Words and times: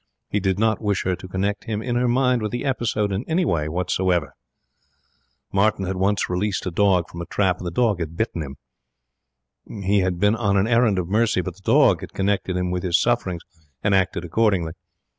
He 0.29 0.39
did 0.39 0.57
not 0.57 0.81
wish 0.81 1.03
her 1.03 1.15
to 1.15 1.27
connect 1.27 1.65
him 1.65 1.83
in 1.83 1.95
her 1.95 2.07
mind 2.07 2.41
with 2.41 2.49
the 2.49 2.65
episode 2.65 3.11
in 3.11 3.23
any 3.27 3.45
way 3.45 3.69
whatsoever. 3.69 4.33
Martin 5.53 5.85
had 5.85 5.95
once 5.95 6.27
released 6.27 6.65
a 6.65 6.71
dog 6.71 7.07
from 7.07 7.21
a 7.21 7.25
trap, 7.27 7.59
and 7.59 7.67
the 7.67 7.69
dog 7.69 7.99
had 7.99 8.17
bitten 8.17 8.41
him. 8.41 8.55
He 9.83 9.99
had 9.99 10.19
been 10.19 10.35
on 10.35 10.57
an 10.57 10.65
errand 10.65 10.97
of 10.97 11.07
mercy, 11.07 11.41
but 11.41 11.53
the 11.55 11.61
dog 11.71 12.01
had 12.01 12.13
connected 12.13 12.57
him 12.57 12.71
with 12.71 12.81
his 12.81 12.99
sufferings 12.99 13.43
and 13.83 13.93
acted 13.93 14.25
accordingly. 14.25 14.71